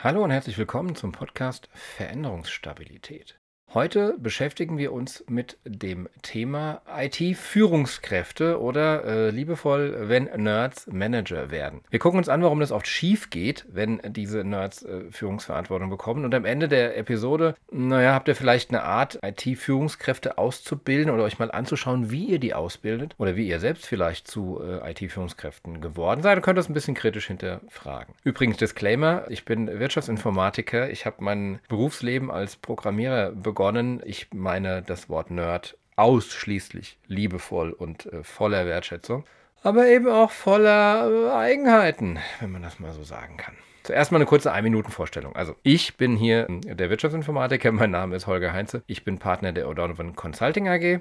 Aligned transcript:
Hallo 0.00 0.22
und 0.22 0.30
herzlich 0.30 0.56
willkommen 0.56 0.94
zum 0.94 1.10
Podcast 1.10 1.68
Veränderungsstabilität. 1.72 3.40
Heute 3.74 4.16
beschäftigen 4.18 4.78
wir 4.78 4.94
uns 4.94 5.22
mit 5.28 5.58
dem 5.66 6.08
Thema 6.22 6.80
IT-Führungskräfte 6.90 8.62
oder 8.62 9.04
äh, 9.04 9.28
liebevoll, 9.28 10.08
wenn 10.08 10.24
Nerds 10.24 10.86
Manager 10.86 11.50
werden. 11.50 11.82
Wir 11.90 11.98
gucken 11.98 12.16
uns 12.16 12.30
an, 12.30 12.42
warum 12.42 12.60
das 12.60 12.72
oft 12.72 12.86
schief 12.86 13.28
geht, 13.28 13.66
wenn 13.68 14.00
diese 14.06 14.42
Nerds 14.42 14.84
äh, 14.84 15.10
Führungsverantwortung 15.10 15.90
bekommen. 15.90 16.24
Und 16.24 16.34
am 16.34 16.46
Ende 16.46 16.66
der 16.68 16.96
Episode, 16.96 17.56
naja, 17.70 18.14
habt 18.14 18.28
ihr 18.28 18.36
vielleicht 18.36 18.70
eine 18.70 18.84
Art, 18.84 19.18
IT-Führungskräfte 19.22 20.38
auszubilden 20.38 21.12
oder 21.12 21.24
euch 21.24 21.38
mal 21.38 21.50
anzuschauen, 21.50 22.10
wie 22.10 22.24
ihr 22.24 22.38
die 22.38 22.54
ausbildet 22.54 23.16
oder 23.18 23.36
wie 23.36 23.48
ihr 23.48 23.60
selbst 23.60 23.84
vielleicht 23.84 24.28
zu 24.28 24.62
äh, 24.62 24.92
IT-Führungskräften 24.92 25.82
geworden 25.82 26.22
seid. 26.22 26.38
Ihr 26.38 26.42
könnt 26.42 26.56
das 26.56 26.70
ein 26.70 26.74
bisschen 26.74 26.94
kritisch 26.94 27.26
hinterfragen. 27.26 28.14
Übrigens, 28.24 28.56
Disclaimer, 28.56 29.26
ich 29.28 29.44
bin 29.44 29.78
Wirtschaftsinformatiker. 29.78 30.88
Ich 30.88 31.04
habe 31.04 31.16
mein 31.20 31.60
Berufsleben 31.68 32.30
als 32.30 32.56
Programmierer 32.56 33.32
begonnen 33.32 33.57
begonnen. 33.58 34.00
Ich 34.04 34.28
meine 34.32 34.82
das 34.82 35.08
Wort 35.08 35.32
Nerd 35.32 35.76
ausschließlich 35.96 36.96
liebevoll 37.08 37.72
und 37.72 38.06
äh, 38.06 38.22
voller 38.22 38.66
Wertschätzung, 38.66 39.24
aber 39.64 39.88
eben 39.88 40.08
auch 40.08 40.30
voller 40.30 41.10
äh, 41.10 41.30
Eigenheiten, 41.32 42.20
wenn 42.38 42.52
man 42.52 42.62
das 42.62 42.78
mal 42.78 42.92
so 42.92 43.02
sagen 43.02 43.36
kann. 43.36 43.56
Zuerst 43.82 44.12
mal 44.12 44.18
eine 44.18 44.26
kurze 44.26 44.52
Ein-Minuten-Vorstellung. 44.52 45.34
Also, 45.34 45.56
ich 45.64 45.96
bin 45.96 46.14
hier 46.14 46.46
der 46.48 46.88
Wirtschaftsinformatiker. 46.88 47.72
Mein 47.72 47.90
Name 47.90 48.14
ist 48.14 48.28
Holger 48.28 48.52
Heinze. 48.52 48.84
Ich 48.86 49.02
bin 49.02 49.18
Partner 49.18 49.50
der 49.52 49.66
O'Donovan 49.66 50.14
Consulting 50.14 50.68
AG. 50.68 51.00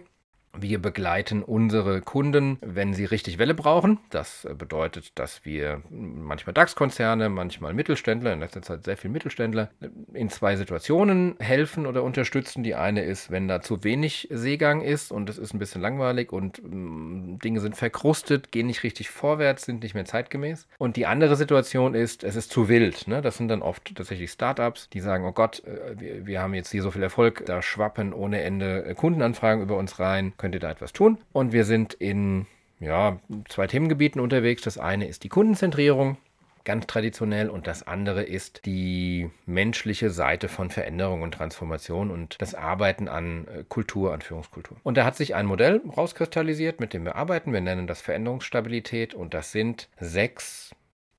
Wir 0.55 0.81
begleiten 0.81 1.43
unsere 1.43 2.01
Kunden, 2.01 2.57
wenn 2.61 2.93
sie 2.93 3.05
richtig 3.05 3.37
Welle 3.37 3.53
brauchen. 3.53 3.99
Das 4.09 4.47
bedeutet, 4.57 5.11
dass 5.19 5.45
wir 5.45 5.81
manchmal 5.89 6.53
DAX-Konzerne, 6.53 7.29
manchmal 7.29 7.73
Mittelständler, 7.73 8.33
in 8.33 8.39
letzter 8.39 8.61
Zeit 8.61 8.83
sehr 8.85 8.97
viel 8.97 9.11
Mittelständler, 9.11 9.69
in 10.13 10.29
zwei 10.29 10.55
Situationen 10.55 11.35
helfen 11.39 11.85
oder 11.85 12.01
unterstützen. 12.01 12.63
Die 12.63 12.75
eine 12.75 13.03
ist, 13.03 13.29
wenn 13.29 13.47
da 13.47 13.61
zu 13.61 13.83
wenig 13.83 14.29
Seegang 14.31 14.81
ist 14.81 15.11
und 15.11 15.29
es 15.29 15.37
ist 15.37 15.53
ein 15.53 15.59
bisschen 15.59 15.81
langweilig 15.81 16.31
und 16.31 16.61
mm, 16.63 17.39
Dinge 17.39 17.59
sind 17.59 17.75
verkrustet, 17.75 18.51
gehen 18.51 18.67
nicht 18.67 18.83
richtig 18.83 19.09
vorwärts, 19.09 19.65
sind 19.65 19.83
nicht 19.83 19.93
mehr 19.93 20.05
zeitgemäß. 20.05 20.67
Und 20.79 20.95
die 20.95 21.05
andere 21.05 21.35
Situation 21.35 21.93
ist, 21.93 22.23
es 22.23 22.35
ist 22.35 22.51
zu 22.51 22.67
wild. 22.67 23.07
Ne? 23.07 23.21
Das 23.21 23.37
sind 23.37 23.49
dann 23.49 23.61
oft 23.61 23.95
tatsächlich 23.95 24.31
Startups, 24.31 24.89
die 24.89 25.01
sagen, 25.01 25.25
oh 25.25 25.33
Gott, 25.33 25.63
äh, 25.65 25.99
wir, 25.99 26.25
wir 26.25 26.41
haben 26.41 26.55
jetzt 26.55 26.71
hier 26.71 26.81
so 26.81 26.89
viel 26.89 27.03
Erfolg, 27.03 27.45
da 27.45 27.61
schwappen 27.61 28.13
ohne 28.13 28.41
Ende 28.41 28.95
Kundenanfragen 28.95 29.61
über 29.61 29.77
uns 29.77 29.99
rein 29.99 30.33
könnt 30.37 30.55
ihr 30.55 30.61
da 30.61 30.71
etwas 30.71 30.93
tun. 30.93 31.17
Und 31.33 31.51
wir 31.51 31.65
sind 31.65 31.93
in 31.93 32.45
ja, 32.79 33.19
zwei 33.49 33.67
Themengebieten 33.67 34.21
unterwegs. 34.21 34.61
Das 34.61 34.77
eine 34.77 35.07
ist 35.07 35.23
die 35.23 35.29
Kundenzentrierung, 35.29 36.17
ganz 36.63 36.85
traditionell, 36.85 37.49
und 37.49 37.65
das 37.65 37.87
andere 37.87 38.23
ist 38.23 38.65
die 38.65 39.29
menschliche 39.45 40.09
Seite 40.09 40.49
von 40.49 40.69
Veränderung 40.69 41.21
und 41.21 41.33
Transformation 41.33 42.11
und 42.11 42.35
das 42.41 42.55
Arbeiten 42.55 43.07
an 43.07 43.47
äh, 43.47 43.63
Kultur, 43.67 44.13
an 44.13 44.21
Führungskultur. 44.21 44.77
Und 44.83 44.97
da 44.97 45.05
hat 45.05 45.15
sich 45.15 45.33
ein 45.33 45.45
Modell 45.45 45.81
rauskristallisiert, 45.95 46.79
mit 46.79 46.93
dem 46.93 47.05
wir 47.05 47.15
arbeiten. 47.15 47.53
Wir 47.53 47.61
nennen 47.61 47.87
das 47.87 48.01
Veränderungsstabilität 48.01 49.13
und 49.13 49.33
das 49.33 49.51
sind 49.51 49.87
sechs 49.99 50.75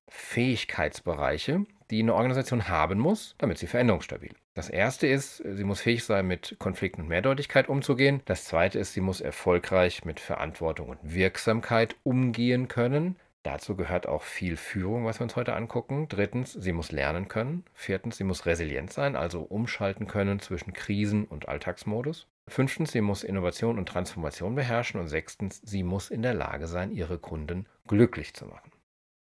Fähigkeitsbereiche, 0.07 1.65
die 1.91 1.99
eine 2.01 2.13
Organisation 2.13 2.67
haben 2.67 2.99
muss, 2.99 3.35
damit 3.37 3.57
sie 3.57 3.67
veränderungsstabil 3.67 4.31
ist. 4.31 4.41
Das 4.53 4.69
erste 4.69 5.07
ist, 5.07 5.37
sie 5.37 5.63
muss 5.63 5.81
fähig 5.81 6.03
sein, 6.03 6.27
mit 6.27 6.57
Konflikten 6.59 7.01
und 7.01 7.07
Mehrdeutigkeit 7.07 7.69
umzugehen. 7.69 8.21
Das 8.25 8.45
zweite 8.45 8.77
ist, 8.79 8.93
sie 8.93 9.01
muss 9.01 9.21
erfolgreich 9.21 10.05
mit 10.05 10.19
Verantwortung 10.19 10.89
und 10.89 10.99
Wirksamkeit 11.01 11.95
umgehen 12.03 12.67
können. 12.67 13.15
Dazu 13.43 13.77
gehört 13.77 14.05
auch 14.05 14.23
viel 14.23 14.57
Führung, 14.57 15.05
was 15.05 15.19
wir 15.19 15.23
uns 15.23 15.37
heute 15.37 15.53
angucken. 15.53 16.07
Drittens, 16.09 16.51
sie 16.51 16.73
muss 16.73 16.91
lernen 16.91 17.29
können. 17.29 17.63
Viertens, 17.73 18.17
sie 18.17 18.25
muss 18.25 18.45
resilient 18.45 18.91
sein, 18.91 19.15
also 19.15 19.41
umschalten 19.41 20.07
können 20.07 20.39
zwischen 20.39 20.73
Krisen 20.73 21.23
und 21.23 21.47
Alltagsmodus. 21.47 22.27
Fünftens, 22.49 22.91
sie 22.91 23.01
muss 23.01 23.23
Innovation 23.23 23.77
und 23.77 23.87
Transformation 23.87 24.55
beherrschen. 24.55 24.99
Und 24.99 25.07
sechstens, 25.07 25.61
sie 25.63 25.83
muss 25.83 26.09
in 26.09 26.21
der 26.21 26.33
Lage 26.33 26.67
sein, 26.67 26.91
ihre 26.91 27.17
Kunden 27.17 27.65
glücklich 27.87 28.33
zu 28.33 28.45
machen. 28.45 28.71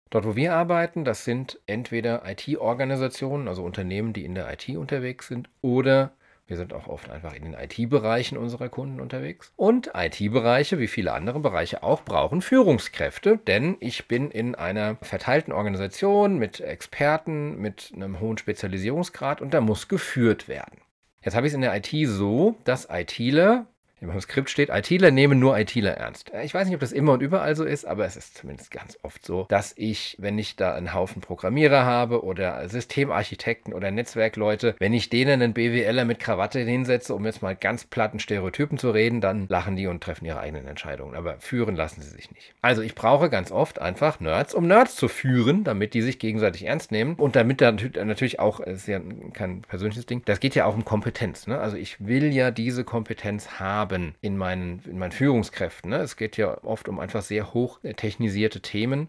Dort, 0.10 0.26
wo 0.26 0.36
wir 0.36 0.54
arbeiten, 0.54 1.06
das 1.06 1.26
sind 1.26 1.60
entweder 1.66 2.24
IT-Organisationen, 2.26 3.48
also 3.48 3.64
Unternehmen, 3.64 4.14
die 4.14 4.26
in 4.26 4.36
der 4.36 4.52
IT 4.52 4.70
unterwegs 4.78 5.28
sind, 5.28 5.50
oder 5.62 6.12
wir 6.48 6.56
sind 6.56 6.74
auch 6.74 6.88
oft 6.88 7.10
einfach 7.10 7.34
in 7.34 7.44
den 7.44 7.54
IT-Bereichen 7.54 8.38
unserer 8.38 8.70
Kunden 8.70 9.02
unterwegs. 9.02 9.52
Und 9.58 9.92
IT-Bereiche, 9.94 10.80
wie 10.80 10.88
viele 10.88 11.12
andere 11.12 11.42
Bereiche 11.42 11.84
auch, 11.84 12.04
brauchen 12.04 12.42
Führungskräfte, 12.42 13.38
denn 13.48 13.76
ich 13.82 14.08
bin 14.08 14.32
in 14.32 14.56
einer 14.56 14.96
verteilten 15.02 15.52
Organisation 15.52 16.38
mit 16.38 16.62
Experten, 16.62 17.58
mit 17.58 17.92
einem 17.94 18.22
hohen 18.22 18.38
Spezialisierungsgrad 18.38 19.42
und 19.42 19.54
da 19.54 19.60
muss 19.60 19.90
geführt 19.90 20.48
werden. 20.48 20.80
Jetzt 21.22 21.36
habe 21.36 21.48
ich 21.48 21.52
es 21.52 21.56
in 21.56 21.62
der 21.62 21.76
IT 21.76 21.90
so, 22.08 22.56
dass 22.64 22.88
ITler 22.90 23.66
im 24.00 24.22
Skript 24.22 24.50
steht, 24.50 24.70
ITler 24.70 25.12
nehmen 25.12 25.40
nur 25.40 25.58
ITler 25.58 25.94
ernst. 25.94 26.32
Ich 26.44 26.54
weiß 26.54 26.68
nicht, 26.68 26.76
ob 26.76 26.82
das 26.82 26.92
immer 26.92 27.14
und 27.14 27.22
überall 27.22 27.56
so 27.56 27.64
ist, 27.64 27.86
aber 27.86 28.06
es 28.06 28.16
ist 28.16 28.38
zumindest 28.38 28.70
ganz 28.72 28.98
oft 29.02 29.26
so, 29.26 29.46
dass 29.50 29.74
ich, 29.76 30.16
wenn 30.20 30.38
ich 30.38 30.56
da 30.56 30.76
einen 30.76 30.94
Haufen 30.94 31.22
Programmierer 31.22 31.84
habe 31.84 32.24
oder 32.24 32.68
Systemarchitekten 32.70 33.74
oder 33.74 33.90
Netzwerkleute, 33.90 34.76
wenn 34.80 34.94
ich 34.94 35.10
denen 35.10 35.42
einen 35.42 35.54
BWLer 35.54 36.06
mit 36.06 36.20
Krawatte 36.20 36.60
hinsetze, 36.60 37.16
um 37.16 37.26
jetzt 37.26 37.42
mal 37.42 37.56
ganz 37.56 37.86
platten 37.86 38.20
Stereotypen 38.20 38.78
zu 38.78 38.92
reden, 38.92 39.20
dann 39.20 39.48
lachen 39.48 39.76
die 39.76 39.88
und 39.88 40.04
treffen 40.04 40.26
ihre 40.26 40.40
eigenen 40.40 40.68
Entscheidungen. 40.68 41.16
Aber 41.16 41.40
führen 41.40 41.76
lassen 41.76 42.02
sie 42.02 42.10
sich 42.10 42.32
nicht. 42.32 42.54
Also 42.62 42.84
ich 42.84 42.94
brauche 42.94 43.30
ganz 43.30 43.52
oft 43.52 43.80
einfach 43.82 44.20
Nerds, 44.20 44.54
um 44.54 44.68
Nerds 44.68 44.96
zu 44.96 45.08
führen, 45.08 45.64
damit 45.64 45.94
die 45.94 46.02
sich 46.02 46.20
gegenseitig 46.20 46.66
ernst 46.66 46.92
nehmen 46.92 47.16
und 47.16 47.36
damit 47.36 47.62
da 47.62 47.72
natürlich 47.72 48.40
auch, 48.40 48.60
es 48.60 48.82
ist 48.82 48.88
ja 48.88 49.00
kein 49.34 49.62
persönliches 49.62 50.06
Ding, 50.06 50.22
das 50.26 50.40
geht 50.40 50.54
ja 50.54 50.66
auch 50.66 50.76
um 50.76 50.86
Kompetenz. 50.86 51.48
Ne? 51.48 51.60
Also 51.60 51.78
ich 51.78 52.06
will 52.06 52.32
ja 52.32 52.52
diese 52.52 52.84
Kompetenz 52.84 53.60
haben 53.60 53.87
haben 53.88 54.16
in 54.22 54.38
meinen, 54.38 54.82
in 54.86 55.00
meinen 55.00 55.12
Führungskräften. 55.12 55.92
Ne? 55.92 55.98
Es 55.98 56.18
geht 56.18 56.36
ja 56.38 56.64
oft 56.64 56.90
um 56.90 57.00
einfach 57.00 57.22
sehr 57.22 57.54
hoch 57.54 57.80
technisierte 57.96 58.62
Themen. 58.62 59.08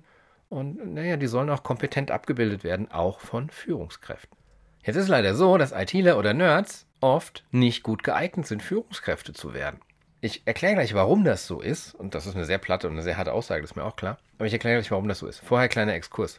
Und 0.49 0.95
naja, 0.95 1.17
die 1.17 1.27
sollen 1.27 1.51
auch 1.51 1.63
kompetent 1.63 2.11
abgebildet 2.11 2.65
werden, 2.65 2.91
auch 2.91 3.21
von 3.21 3.51
Führungskräften. 3.51 4.37
Jetzt 4.83 4.97
ist 4.97 5.05
es 5.05 5.09
leider 5.09 5.35
so, 5.35 5.59
dass 5.59 5.73
ITler 5.73 6.17
oder 6.17 6.33
Nerds 6.33 6.87
oft 7.01 7.45
nicht 7.51 7.83
gut 7.83 8.03
geeignet 8.03 8.47
sind, 8.47 8.63
Führungskräfte 8.63 9.33
zu 9.33 9.53
werden. 9.53 9.81
Ich 10.21 10.43
erkläre 10.47 10.75
gleich, 10.75 10.95
warum 10.95 11.25
das 11.25 11.47
so 11.47 11.61
ist. 11.61 11.95
Und 11.95 12.15
das 12.15 12.27
ist 12.27 12.35
eine 12.35 12.45
sehr 12.45 12.59
platte 12.59 12.87
und 12.87 12.95
eine 12.95 13.03
sehr 13.03 13.17
harte 13.17 13.33
Aussage, 13.33 13.63
das 13.63 13.73
ist 13.73 13.77
mir 13.77 13.85
auch 13.85 13.97
klar. 13.97 14.19
Aber 14.39 14.47
ich 14.47 14.53
erkläre 14.53 14.81
gleich, 14.81 14.91
warum 14.91 15.09
das 15.09 15.19
so 15.19 15.27
ist. 15.27 15.41
Vorher 15.41 15.69
kleiner 15.69 15.95
Exkurs. 15.95 16.39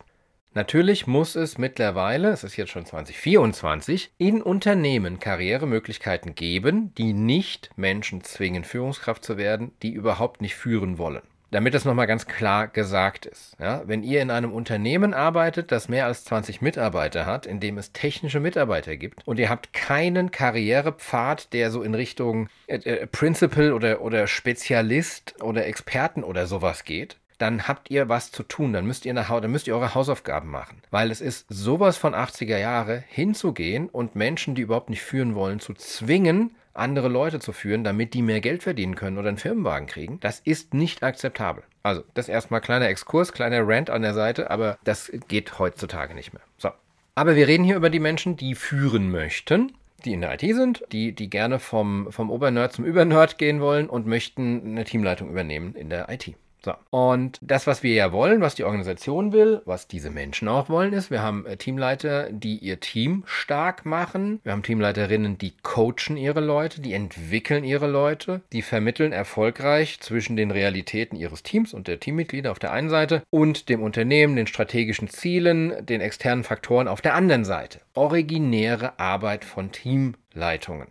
Natürlich 0.56 1.06
muss 1.06 1.36
es 1.36 1.60
mittlerweile, 1.60 2.30
es 2.30 2.44
ist 2.44 2.58
jetzt 2.58 2.72
schon 2.72 2.86
2024, 2.86 4.12
in 4.18 4.42
Unternehmen 4.42 5.20
Karrieremöglichkeiten 5.20 6.34
geben, 6.34 6.92
die 6.96 7.14
nicht 7.14 7.70
Menschen 7.76 8.24
zwingen, 8.24 8.64
Führungskraft 8.64 9.24
zu 9.24 9.38
werden, 9.38 9.72
die 9.84 9.94
überhaupt 9.94 10.42
nicht 10.42 10.56
führen 10.56 10.98
wollen. 10.98 11.22
Damit 11.52 11.74
das 11.74 11.86
nochmal 11.86 12.08
ganz 12.08 12.28
klar 12.28 12.68
gesagt 12.68 13.26
ist. 13.26 13.56
Ja, 13.60 13.84
wenn 13.88 14.04
ihr 14.04 14.22
in 14.22 14.30
einem 14.30 14.52
Unternehmen 14.52 15.14
arbeitet, 15.14 15.72
das 15.72 15.90
mehr 15.90 16.06
als 16.06 16.24
20 16.24 16.62
Mitarbeiter 16.62 17.26
hat, 17.26 17.46
in 17.48 17.60
dem 17.60 17.78
es 17.78 17.92
technische 17.92 18.40
Mitarbeiter 18.40 18.98
gibt 18.98 19.28
und 19.28 19.40
ihr 19.40 19.50
habt 19.50 19.74
keinen 19.74 20.30
Karrierepfad, 20.30 21.54
der 21.54 21.72
so 21.72 21.82
in 21.82 21.96
Richtung 21.96 22.50
äh, 22.68 22.76
äh, 22.78 23.08
Principal 23.08 23.74
oder, 23.74 24.02
oder 24.02 24.28
Spezialist 24.28 25.42
oder 25.42 25.66
Experten 25.66 26.24
oder 26.24 26.46
sowas 26.46 26.84
geht, 26.84 27.18
dann 27.40 27.68
habt 27.68 27.90
ihr 27.90 28.10
was 28.10 28.32
zu 28.32 28.44
tun. 28.44 28.74
Dann 28.74 28.86
müsst 28.86 29.06
ihr 29.06 29.14
nach 29.14 29.30
dann 29.30 29.52
müsst 29.52 29.68
ihr 29.68 29.76
eure 29.76 29.96
Hausaufgaben 29.96 30.50
machen. 30.50 30.82
Weil 30.92 31.10
es 31.10 31.22
ist 31.22 31.46
sowas 31.50 31.98
von 31.98 32.14
80er 32.14 32.58
Jahre 32.58 33.04
hinzugehen 33.08 33.90
und 33.90 34.16
Menschen, 34.16 34.56
die 34.56 34.62
überhaupt 34.62 34.90
nicht 34.90 35.02
führen 35.02 35.36
wollen, 35.36 35.60
zu 35.60 35.74
zwingen, 35.74 36.56
andere 36.74 37.08
Leute 37.08 37.40
zu 37.40 37.52
führen, 37.52 37.84
damit 37.84 38.14
die 38.14 38.22
mehr 38.22 38.42
Geld 38.42 38.64
verdienen 38.64 38.96
können 38.96 39.18
oder 39.18 39.30
einen 39.30 39.38
Firmenwagen 39.38 39.88
kriegen. 39.88 40.20
Das 40.20 40.40
ist 40.40 40.74
nicht 40.74 41.04
akzeptabel. 41.04 41.64
Also, 41.82 42.04
das 42.14 42.30
erstmal 42.30 42.62
kleiner 42.62 42.88
Exkurs, 42.88 43.34
kleiner 43.34 43.68
Rant 43.68 43.90
an 43.90 44.02
der 44.02 44.14
Seite, 44.14 44.52
aber 44.52 44.78
das 44.84 45.12
geht 45.28 45.60
heutzutage 45.60 46.14
nicht 46.14 46.34
mehr. 46.34 46.44
So. 46.58 46.70
Aber 47.16 47.36
wir 47.36 47.48
reden 47.48 47.64
hier 47.64 47.76
über 47.76 47.90
die 47.90 48.00
Menschen, 48.00 48.38
die 48.38 48.56
führen 48.56 49.12
möchten 49.12 49.74
die 50.06 50.14
in 50.14 50.22
der 50.22 50.34
IT 50.34 50.56
sind, 50.56 50.84
die, 50.92 51.12
die 51.12 51.30
gerne 51.30 51.60
vom, 51.60 52.12
vom 52.12 52.32
Obernerd 52.32 52.74
zum 52.74 52.86
Übernerd 52.86 53.38
gehen 53.38 53.60
wollen 53.62 53.90
und 53.90 54.08
möchten 54.08 54.62
eine 54.66 54.86
Teamleitung 54.86 55.30
übernehmen 55.30 55.76
in 55.76 55.90
der 55.90 56.10
IT. 56.10 56.36
So. 56.64 56.74
Und 56.90 57.40
das, 57.42 57.68
was 57.68 57.84
wir 57.84 57.94
ja 57.94 58.12
wollen, 58.12 58.42
was 58.42 58.56
die 58.56 58.66
Organisation 58.66 59.32
will, 59.32 59.62
was 59.66 59.88
diese 59.88 60.10
Menschen 60.10 60.48
auch 60.50 60.68
wollen, 60.68 60.92
ist, 60.92 61.10
wir 61.10 61.22
haben 61.22 61.46
äh, 61.46 61.56
Teamleiter, 61.56 62.30
die 62.32 62.58
ihr 62.58 62.80
Team 62.82 63.24
stark 63.26 63.86
machen. 63.86 64.42
Wir 64.44 64.52
haben 64.52 64.64
Teamleiterinnen, 64.64 65.38
die 65.38 65.54
coachen 65.64 66.18
ihre 66.18 66.42
Leute, 66.42 66.82
die 66.82 66.94
entwickeln 66.94 67.64
ihre 67.64 67.88
Leute, 67.88 68.42
die 68.52 68.62
vermitteln 68.62 69.14
erfolgreich 69.14 70.02
zwischen 70.02 70.36
den 70.36 70.52
Realitäten 70.52 71.16
ihres 71.16 71.44
Teams 71.44 71.74
und 71.74 71.88
der 71.88 72.00
Teammitglieder 72.00 72.52
auf 72.52 72.60
der 72.60 72.74
einen 72.74 72.90
Seite 72.90 73.24
und 73.30 73.70
dem 73.70 73.82
Unternehmen, 73.82 74.36
den 74.36 74.48
strategischen 74.48 75.10
Zielen, 75.10 75.86
den 75.86 76.02
externen 76.02 76.44
Faktoren 76.44 76.90
auf 76.90 77.02
der 77.02 77.16
anderen 77.16 77.46
Seite. 77.46 77.80
Originäre 77.94 79.00
Arbeit 79.00 79.46
von 79.46 79.72
Teamleitungen. 79.72 80.88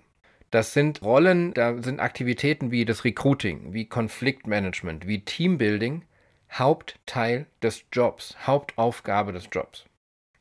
Das 0.50 0.72
sind 0.72 1.02
Rollen, 1.02 1.52
da 1.52 1.82
sind 1.82 2.00
Aktivitäten 2.00 2.70
wie 2.70 2.84
das 2.84 3.04
Recruiting, 3.04 3.72
wie 3.72 3.86
Konfliktmanagement, 3.86 5.06
wie 5.06 5.24
Teambuilding 5.24 6.04
Hauptteil 6.50 7.46
des 7.62 7.84
Jobs, 7.92 8.36
Hauptaufgabe 8.46 9.32
des 9.32 9.48
Jobs. 9.52 9.84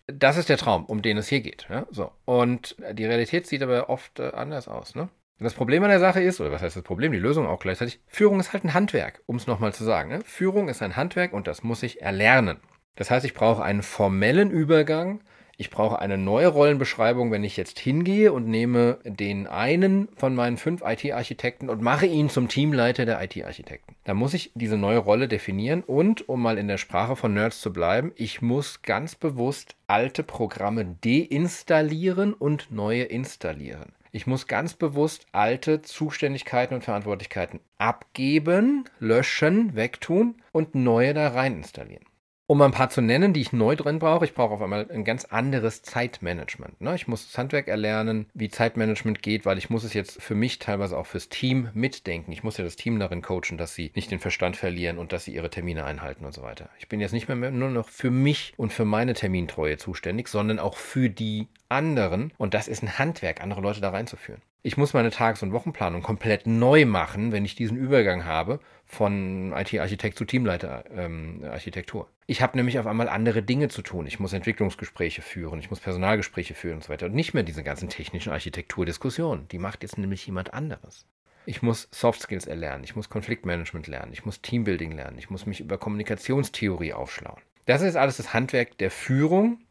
das 0.08 0.38
ist 0.38 0.48
der 0.48 0.58
Traum, 0.58 0.86
um 0.86 1.02
den 1.02 1.18
es 1.18 1.28
hier 1.28 1.42
geht. 1.42 1.68
Ja? 1.70 1.86
So. 1.92 2.12
Und 2.26 2.78
die 2.94 3.06
Realität 3.06 3.46
sieht 3.46 3.62
aber 3.62 3.90
oft 3.90 4.20
äh, 4.20 4.32
anders 4.34 4.70
aus. 4.70 4.96
Ne? 4.96 5.10
Das 5.40 5.54
Problem 5.54 5.84
an 5.84 5.90
der 5.90 6.00
Sache 6.00 6.22
ist, 6.22 6.40
oder 6.40 6.52
was 6.52 6.62
heißt 6.62 6.78
das 6.78 6.84
Problem, 6.84 7.12
die 7.12 7.20
Lösung 7.20 7.46
auch 7.46 7.60
gleichzeitig, 7.60 8.00
Führung 8.08 8.40
ist 8.40 8.54
halt 8.54 8.64
ein 8.64 8.74
Handwerk, 8.74 9.22
um 9.26 9.36
es 9.36 9.48
nochmal 9.48 9.74
zu 9.74 9.84
sagen. 9.84 10.10
Ne? 10.10 10.22
Führung 10.24 10.70
ist 10.70 10.82
ein 10.82 10.96
Handwerk 10.96 11.34
und 11.34 11.48
das 11.48 11.62
muss 11.62 11.84
ich 11.84 12.02
erlernen. 12.02 12.58
Das 12.96 13.12
heißt, 13.12 13.26
ich 13.26 13.34
brauche 13.34 13.64
einen 13.64 13.84
formellen 13.84 14.50
Übergang 14.50 15.22
ich 15.60 15.72
brauche 15.72 16.00
eine 16.00 16.20
neue 16.20 16.48
Rollenbeschreibung, 16.48 17.32
wenn 17.32 17.44
ich 17.44 17.58
jetzt 17.58 17.80
hingehe 17.80 18.32
und 18.32 18.48
nehme 18.48 19.00
den 19.04 19.48
einen 19.48 20.08
von 20.16 20.36
meinen 20.36 20.58
fünf 20.58 20.84
IT-Architekten 20.86 21.70
und 21.70 21.82
mache 21.82 22.06
ihn 22.06 22.30
zum 22.30 22.48
Teamleiter 22.48 23.06
der 23.06 23.22
IT-Architekten. 23.24 23.96
Da 24.04 24.14
muss 24.14 24.36
ich 24.36 24.52
diese 24.54 24.78
neue 24.78 25.00
Rolle 25.00 25.28
definieren 25.28 25.82
und, 25.82 26.30
um 26.30 26.44
mal 26.44 26.60
in 26.60 26.68
der 26.68 26.78
Sprache 26.78 27.16
von 27.16 27.34
Nerds 27.34 27.60
zu 27.60 27.74
bleiben, 27.74 28.12
ich 28.16 28.44
muss 28.44 28.84
ganz 28.84 29.16
bewusst 29.16 29.76
alte 29.88 30.22
Programme 30.22 30.96
deinstallieren 31.04 32.34
und 32.34 32.72
neue 32.72 33.04
installieren. 33.04 33.94
Ich 34.12 34.28
muss 34.28 34.48
ganz 34.48 34.76
bewusst 34.76 35.26
alte 35.32 35.82
Zuständigkeiten 35.82 36.76
und 36.76 36.84
Verantwortlichkeiten 36.84 37.60
abgeben, 37.78 38.86
löschen, 39.00 39.76
wegtun 39.76 40.36
und 40.52 40.76
neue 40.76 41.14
da 41.14 41.30
rein 41.30 41.58
installieren. 41.58 42.07
Um 42.50 42.62
ein 42.62 42.72
paar 42.72 42.90
zu 42.90 43.02
nennen, 43.02 43.34
die 43.34 43.42
ich 43.42 43.52
neu 43.52 43.76
drin 43.76 44.00
brauche, 44.00 44.24
ich 44.24 44.34
brauche 44.34 44.54
auf 44.54 44.62
einmal 44.62 44.90
ein 44.90 45.04
ganz 45.04 45.26
anderes 45.26 45.82
Zeitmanagement. 45.82 46.80
Ne? 46.80 46.96
Ich 46.96 47.06
muss 47.06 47.28
das 47.28 47.38
Handwerk 47.38 47.68
erlernen, 47.68 48.28
wie 48.34 48.48
Zeitmanagement 48.48 49.22
geht, 49.22 49.46
weil 49.46 49.58
ich 49.58 49.70
muss 49.70 49.84
es 49.84 49.94
jetzt 49.94 50.22
für 50.22 50.34
mich 50.34 50.58
teilweise 50.58 50.98
auch 50.98 51.08
fürs 51.08 51.28
Team 51.28 51.70
mitdenken. 51.74 52.32
Ich 52.32 52.44
muss 52.46 52.56
ja 52.56 52.64
das 52.64 52.78
Team 52.78 53.00
darin 53.00 53.22
coachen, 53.22 53.58
dass 53.58 53.76
sie 53.76 53.92
nicht 53.96 54.12
den 54.12 54.20
Verstand 54.20 54.56
verlieren 54.56 54.98
und 54.98 55.12
dass 55.12 55.26
sie 55.26 55.36
ihre 55.36 55.50
Termine 55.50 55.84
einhalten 55.84 56.24
und 56.24 56.34
so 56.34 56.42
weiter. 56.42 56.70
Ich 56.80 56.88
bin 56.88 57.02
jetzt 57.02 57.12
nicht 57.12 57.28
mehr 57.28 57.52
nur 57.52 57.70
noch 57.70 57.90
für 57.90 58.12
mich 58.12 58.54
und 58.56 58.72
für 58.72 58.86
meine 58.86 59.14
Termintreue 59.14 59.76
zuständig, 59.76 60.30
sondern 60.30 60.58
auch 60.58 60.78
für 60.78 61.10
die 61.10 61.50
anderen. 61.68 62.32
Und 62.38 62.54
das 62.54 62.70
ist 62.70 62.82
ein 62.82 62.98
Handwerk, 62.98 63.42
andere 63.42 63.60
Leute 63.60 63.82
da 63.82 63.90
reinzuführen. 63.90 64.42
Ich 64.64 64.76
muss 64.76 64.94
meine 64.94 65.12
Tages- 65.12 65.44
und 65.44 65.54
Wochenplanung 65.54 66.02
komplett 66.02 66.48
neu 66.48 66.86
machen, 66.86 67.32
wenn 67.32 67.46
ich 67.46 67.56
diesen 67.56 67.78
Übergang 67.78 68.26
habe 68.26 68.60
von 68.86 69.54
IT-Architekt 69.54 70.18
zu 70.18 70.26
Teamleiter-Architektur. 70.26 72.02
Ähm, 72.02 72.24
ich 72.26 72.42
habe 72.42 72.58
nämlich 72.58 72.80
auf 72.80 72.88
einmal 72.88 73.08
andere 73.08 73.44
Dinge 73.44 73.70
zu 73.70 73.82
tun. 73.82 74.08
Ich 74.08 74.20
muss 74.20 74.34
Entwicklungsgespräche 74.34 75.22
führen, 75.22 75.60
ich 75.60 75.70
muss 75.70 75.80
Personalgespräche 75.80 76.54
führen 76.54 76.76
und 76.76 76.84
so 76.84 76.90
weiter. 76.90 77.06
Und 77.06 77.16
nicht 77.16 77.34
mehr 77.34 77.44
diese 77.44 77.64
ganzen 77.64 77.90
technischen 77.90 78.34
Architekturdiskussionen. 78.34 79.48
Die 79.50 79.60
macht 79.60 79.84
jetzt 79.84 79.98
nämlich 79.98 80.26
jemand 80.26 80.54
anderes. 80.54 81.06
Ich 81.46 81.62
muss 81.62 81.88
Soft 81.92 82.22
Skills 82.22 82.46
erlernen, 82.46 82.84
ich 82.84 82.98
muss 82.98 83.10
Konfliktmanagement 83.10 83.88
lernen, 83.88 84.12
ich 84.12 84.26
muss 84.26 84.42
Teambuilding 84.42 84.92
lernen, 84.92 85.18
ich 85.18 85.30
muss 85.30 85.46
mich 85.46 85.62
über 85.62 85.78
Kommunikationstheorie 85.78 86.92
aufschlauen. 86.92 87.40
Das 87.66 87.82
ist 87.82 87.96
alles 87.96 88.18
das 88.18 88.34
Handwerk 88.34 88.78
der 88.80 88.92
Führung, 88.92 89.62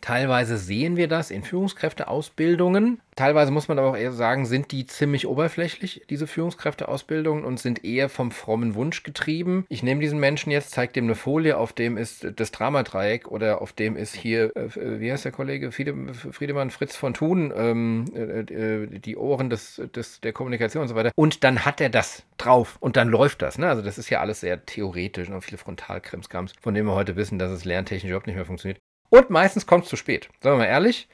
Teilweise 0.00 0.56
sehen 0.56 0.96
wir 0.96 1.08
das 1.08 1.30
in 1.30 1.42
Führungskräfteausbildungen. 1.42 3.00
Teilweise 3.16 3.50
muss 3.50 3.66
man 3.66 3.78
aber 3.78 3.88
auch 3.88 3.96
eher 3.96 4.12
sagen, 4.12 4.44
sind 4.44 4.70
die 4.72 4.86
ziemlich 4.86 5.26
oberflächlich, 5.26 6.02
diese 6.10 6.26
Führungskräfteausbildungen, 6.26 7.44
und 7.44 7.58
sind 7.58 7.82
eher 7.84 8.08
vom 8.08 8.30
frommen 8.30 8.74
Wunsch 8.74 9.02
getrieben. 9.02 9.64
Ich 9.68 9.82
nehme 9.82 10.00
diesen 10.02 10.20
Menschen 10.20 10.52
jetzt, 10.52 10.72
zeige 10.72 10.92
dem 10.92 11.04
eine 11.04 11.14
Folie, 11.14 11.56
auf 11.56 11.72
dem 11.72 11.96
ist 11.96 12.26
das 12.36 12.52
Dramadreieck 12.52 13.28
oder 13.28 13.62
auf 13.62 13.72
dem 13.72 13.96
ist 13.96 14.14
hier, 14.14 14.54
äh, 14.54 15.00
wie 15.00 15.10
heißt 15.10 15.24
der 15.24 15.32
Kollege? 15.32 15.72
Friedemann 15.72 16.70
Fritz 16.70 16.94
von 16.94 17.14
Thun, 17.14 17.52
ähm, 17.56 18.04
äh, 18.14 18.40
äh, 18.40 18.98
die 18.98 19.16
Ohren 19.16 19.48
des, 19.50 19.80
des, 19.94 20.20
der 20.20 20.32
Kommunikation 20.32 20.82
und 20.82 20.88
so 20.88 20.94
weiter. 20.94 21.10
Und 21.16 21.42
dann 21.42 21.64
hat 21.64 21.80
er 21.80 21.88
das 21.88 22.22
drauf 22.36 22.76
und 22.80 22.96
dann 22.96 23.08
läuft 23.08 23.42
das. 23.42 23.58
Ne? 23.58 23.68
Also 23.68 23.82
das 23.82 23.98
ist 23.98 24.10
ja 24.10 24.20
alles 24.20 24.40
sehr 24.40 24.66
theoretisch 24.66 25.30
und 25.30 25.40
viele 25.42 25.58
Frontalkrimskrams, 25.58 26.52
von 26.60 26.74
dem 26.74 26.86
wir 26.86 26.94
heute 26.94 27.16
wissen, 27.16 27.38
dass 27.38 27.50
es 27.50 27.64
lerntechnisch 27.64 28.10
überhaupt 28.10 28.26
nicht 28.26 28.36
mehr 28.36 28.44
funktioniert. 28.44 28.78
Und 29.08 29.30
meistens 29.30 29.66
kommt 29.66 29.84
es 29.84 29.90
zu 29.90 29.96
spät. 29.96 30.28
Sagen 30.40 30.58
wir 30.58 30.64
mal 30.64 30.70
ehrlich. 30.70 31.08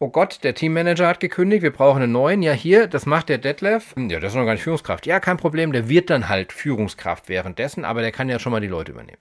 Oh 0.00 0.08
Gott, 0.08 0.42
der 0.42 0.54
Teammanager 0.54 1.06
hat 1.06 1.20
gekündigt, 1.20 1.62
wir 1.62 1.72
brauchen 1.72 2.02
einen 2.02 2.12
neuen. 2.12 2.42
Ja, 2.42 2.52
hier, 2.52 2.88
das 2.88 3.06
macht 3.06 3.28
der 3.28 3.38
Detlef. 3.38 3.94
Hm, 3.94 4.10
ja, 4.10 4.20
das 4.20 4.32
ist 4.32 4.36
noch 4.36 4.44
gar 4.44 4.52
nicht 4.52 4.62
Führungskraft. 4.62 5.06
Ja, 5.06 5.20
kein 5.20 5.36
Problem, 5.36 5.72
der 5.72 5.88
wird 5.88 6.10
dann 6.10 6.28
halt 6.28 6.52
Führungskraft 6.52 7.28
währenddessen, 7.28 7.84
aber 7.84 8.02
der 8.02 8.12
kann 8.12 8.28
ja 8.28 8.38
schon 8.38 8.52
mal 8.52 8.60
die 8.60 8.66
Leute 8.66 8.92
übernehmen. 8.92 9.20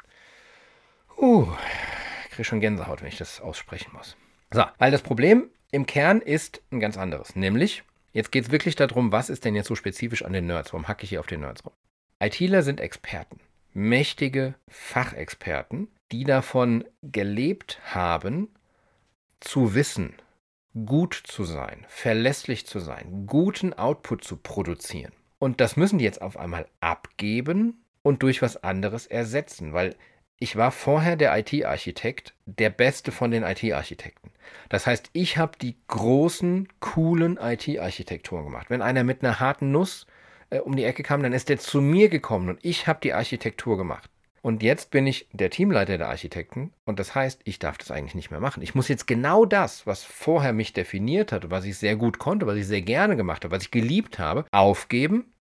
Uh, 1.17 1.47
ich 2.25 2.31
kriege 2.31 2.43
schon 2.43 2.59
Gänsehaut, 2.59 3.01
wenn 3.01 3.07
ich 3.07 3.17
das 3.17 3.39
aussprechen 3.39 3.91
muss. 3.93 4.17
So, 4.51 4.63
weil 4.79 4.91
das 4.91 5.03
Problem 5.03 5.49
im 5.71 5.85
Kern 5.85 6.21
ist 6.21 6.61
ein 6.71 6.79
ganz 6.79 6.97
anderes. 6.97 7.35
Nämlich, 7.35 7.83
jetzt 8.11 8.31
geht 8.31 8.45
es 8.45 8.51
wirklich 8.51 8.75
darum, 8.75 9.11
was 9.11 9.29
ist 9.29 9.45
denn 9.45 9.55
jetzt 9.55 9.67
so 9.67 9.75
spezifisch 9.75 10.25
an 10.25 10.33
den 10.33 10.47
Nerds? 10.47 10.73
Warum 10.73 10.87
hacke 10.87 11.03
ich 11.03 11.09
hier 11.09 11.19
auf 11.19 11.27
den 11.27 11.41
Nerds 11.41 11.63
rum? 11.65 11.73
ITler 12.19 12.63
sind 12.63 12.81
Experten. 12.81 13.39
Mächtige 13.73 14.55
Fachexperten, 14.67 15.87
die 16.11 16.23
davon 16.23 16.83
gelebt 17.01 17.79
haben, 17.83 18.49
zu 19.39 19.73
wissen, 19.73 20.13
gut 20.85 21.13
zu 21.25 21.43
sein, 21.43 21.85
verlässlich 21.87 22.65
zu 22.65 22.79
sein, 22.79 23.25
guten 23.25 23.73
Output 23.73 24.23
zu 24.23 24.37
produzieren. 24.37 25.13
Und 25.39 25.59
das 25.59 25.75
müssen 25.75 25.99
die 25.99 26.05
jetzt 26.05 26.21
auf 26.21 26.37
einmal 26.37 26.67
abgeben 26.79 27.83
und 28.01 28.23
durch 28.23 28.41
was 28.41 28.63
anderes 28.63 29.07
ersetzen, 29.07 29.73
weil 29.73 29.95
ich 30.37 30.55
war 30.55 30.71
vorher 30.71 31.15
der 31.15 31.37
IT-Architekt, 31.37 32.33
der 32.45 32.69
beste 32.69 33.11
von 33.11 33.31
den 33.31 33.43
IT-Architekten. 33.43 34.31
Das 34.69 34.85
heißt, 34.85 35.09
ich 35.13 35.37
habe 35.37 35.57
die 35.57 35.77
großen, 35.87 36.67
coolen 36.79 37.37
IT-Architekturen 37.37 38.45
gemacht. 38.45 38.69
Wenn 38.69 38.81
einer 38.81 39.03
mit 39.03 39.23
einer 39.23 39.39
harten 39.39 39.71
Nuss 39.71 40.05
äh, 40.53 40.59
um 40.59 40.75
die 40.75 40.83
Ecke 40.83 41.03
kam, 41.03 41.23
dann 41.23 41.33
ist 41.33 41.49
der 41.49 41.57
zu 41.57 41.81
mir 41.81 42.09
gekommen 42.09 42.49
und 42.49 42.59
ich 42.61 42.87
habe 42.87 42.99
die 43.01 43.13
Architektur 43.13 43.77
gemacht. 43.77 44.09
Und 44.41 44.61
jetzt 44.61 44.91
bin 44.91 45.07
ich 45.07 45.29
der 45.31 45.49
Teamleiter 45.49 45.97
der 45.97 46.09
Architekten 46.09 46.73
und 46.83 46.99
das 46.99 47.15
heißt, 47.15 47.39
ich 47.45 47.59
darf 47.59 47.77
das 47.77 47.91
eigentlich 47.91 48.13
nicht 48.13 48.29
mehr 48.29 48.41
machen. 48.41 48.61
Ich 48.61 48.75
muss 48.75 48.89
jetzt 48.89 49.07
genau 49.07 49.45
das, 49.45 49.87
was 49.87 50.03
vorher 50.03 50.51
mich 50.51 50.73
definiert 50.73 51.31
hat, 51.31 51.49
was 51.49 51.63
ich 51.63 51.77
sehr 51.77 51.95
gut 51.95 52.19
konnte, 52.19 52.45
was 52.45 52.57
ich 52.57 52.67
sehr 52.67 52.81
gerne 52.81 53.15
gemacht 53.15 53.45
habe, 53.45 53.55
was 53.55 53.63
ich 53.63 53.71
geliebt 53.71 54.19
habe, 54.19 54.45
aufgeben 54.51 55.33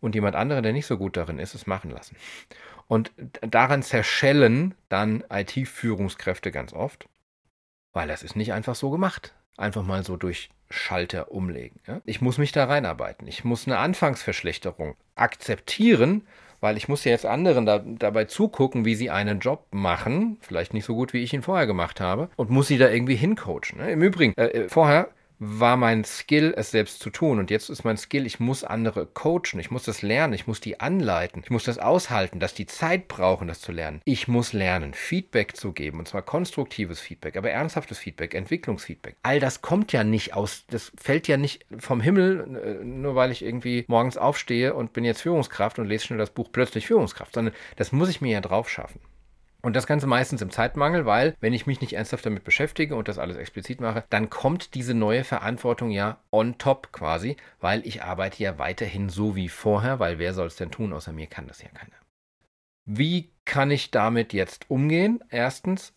und 0.00 0.14
jemand 0.14 0.36
anderer, 0.36 0.62
der 0.62 0.72
nicht 0.72 0.86
so 0.86 0.98
gut 0.98 1.16
darin 1.16 1.40
ist, 1.40 1.54
es 1.54 1.66
machen 1.66 1.90
lassen. 1.90 2.16
Und 2.86 3.10
daran 3.40 3.82
zerschellen 3.82 4.76
dann 4.88 5.24
IT-Führungskräfte 5.28 6.52
ganz 6.52 6.72
oft, 6.72 7.08
weil 7.92 8.06
das 8.06 8.22
ist 8.22 8.36
nicht 8.36 8.52
einfach 8.52 8.76
so 8.76 8.90
gemacht. 8.90 9.34
Einfach 9.56 9.84
mal 9.84 10.04
so 10.04 10.16
durch 10.16 10.50
Schalter 10.70 11.32
umlegen. 11.32 11.80
Ja? 11.86 12.00
Ich 12.04 12.20
muss 12.20 12.38
mich 12.38 12.52
da 12.52 12.64
reinarbeiten. 12.64 13.28
Ich 13.28 13.44
muss 13.44 13.66
eine 13.66 13.78
Anfangsverschlechterung 13.78 14.96
akzeptieren 15.14 16.22
weil 16.62 16.76
ich 16.76 16.88
muss 16.88 17.04
ja 17.04 17.10
jetzt 17.10 17.26
anderen 17.26 17.66
da, 17.66 17.80
dabei 17.84 18.24
zugucken, 18.24 18.84
wie 18.84 18.94
sie 18.94 19.10
einen 19.10 19.40
Job 19.40 19.66
machen, 19.72 20.38
vielleicht 20.40 20.72
nicht 20.72 20.84
so 20.84 20.94
gut, 20.94 21.12
wie 21.12 21.22
ich 21.22 21.34
ihn 21.34 21.42
vorher 21.42 21.66
gemacht 21.66 22.00
habe, 22.00 22.30
und 22.36 22.50
muss 22.50 22.68
sie 22.68 22.78
da 22.78 22.88
irgendwie 22.88 23.16
hincoachen. 23.16 23.78
Ne? 23.78 23.90
Im 23.90 24.00
Übrigen, 24.00 24.32
äh, 24.36 24.46
äh 24.46 24.68
vorher 24.68 25.08
war 25.44 25.76
mein 25.76 26.04
Skill, 26.04 26.54
es 26.56 26.70
selbst 26.70 27.00
zu 27.00 27.10
tun. 27.10 27.40
Und 27.40 27.50
jetzt 27.50 27.68
ist 27.68 27.82
mein 27.82 27.96
Skill, 27.96 28.26
ich 28.26 28.38
muss 28.38 28.62
andere 28.62 29.06
coachen, 29.06 29.58
ich 29.58 29.72
muss 29.72 29.82
das 29.82 30.00
lernen, 30.00 30.34
ich 30.34 30.46
muss 30.46 30.60
die 30.60 30.78
anleiten, 30.78 31.42
ich 31.42 31.50
muss 31.50 31.64
das 31.64 31.78
aushalten, 31.78 32.38
dass 32.38 32.54
die 32.54 32.66
Zeit 32.66 33.08
brauchen, 33.08 33.48
das 33.48 33.60
zu 33.60 33.72
lernen. 33.72 34.00
Ich 34.04 34.28
muss 34.28 34.52
lernen, 34.52 34.94
Feedback 34.94 35.56
zu 35.56 35.72
geben, 35.72 35.98
und 35.98 36.06
zwar 36.06 36.22
konstruktives 36.22 37.00
Feedback, 37.00 37.36
aber 37.36 37.50
ernsthaftes 37.50 37.98
Feedback, 37.98 38.34
Entwicklungsfeedback. 38.34 39.16
All 39.24 39.40
das 39.40 39.62
kommt 39.62 39.92
ja 39.92 40.04
nicht 40.04 40.34
aus, 40.34 40.64
das 40.68 40.92
fällt 40.96 41.26
ja 41.26 41.36
nicht 41.36 41.66
vom 41.76 42.00
Himmel, 42.00 42.78
äh, 42.80 42.84
nur 42.84 43.16
weil 43.16 43.32
ich 43.32 43.44
irgendwie 43.44 43.84
morgens 43.88 44.16
aufstehe 44.16 44.74
und 44.74 44.92
bin 44.92 45.04
jetzt 45.04 45.22
Führungskraft 45.22 45.80
und 45.80 45.86
lese 45.86 46.06
schnell 46.06 46.20
das 46.20 46.30
Buch 46.30 46.50
plötzlich 46.52 46.86
Führungskraft, 46.86 47.34
sondern 47.34 47.54
das 47.74 47.90
muss 47.90 48.08
ich 48.08 48.20
mir 48.20 48.30
ja 48.30 48.40
drauf 48.40 48.68
schaffen. 48.68 49.00
Und 49.64 49.76
das 49.76 49.86
Ganze 49.86 50.08
meistens 50.08 50.42
im 50.42 50.50
Zeitmangel, 50.50 51.06
weil 51.06 51.36
wenn 51.40 51.52
ich 51.52 51.68
mich 51.68 51.80
nicht 51.80 51.92
ernsthaft 51.92 52.26
damit 52.26 52.42
beschäftige 52.42 52.96
und 52.96 53.06
das 53.06 53.18
alles 53.18 53.36
explizit 53.36 53.80
mache, 53.80 54.04
dann 54.10 54.28
kommt 54.28 54.74
diese 54.74 54.92
neue 54.92 55.22
Verantwortung 55.22 55.90
ja 55.90 56.18
on 56.32 56.58
top 56.58 56.90
quasi, 56.90 57.36
weil 57.60 57.86
ich 57.86 58.02
arbeite 58.02 58.42
ja 58.42 58.58
weiterhin 58.58 59.08
so 59.08 59.36
wie 59.36 59.48
vorher, 59.48 60.00
weil 60.00 60.18
wer 60.18 60.34
soll 60.34 60.48
es 60.48 60.56
denn 60.56 60.72
tun, 60.72 60.92
außer 60.92 61.12
mir 61.12 61.28
kann 61.28 61.46
das 61.46 61.62
ja 61.62 61.68
keiner. 61.68 61.94
Wie 62.84 63.30
kann 63.44 63.70
ich 63.70 63.92
damit 63.92 64.32
jetzt 64.32 64.68
umgehen? 64.68 65.22
Erstens 65.30 65.94